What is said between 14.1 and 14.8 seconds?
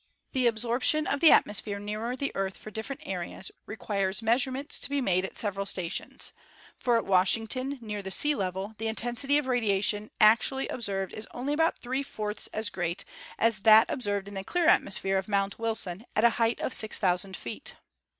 in the clear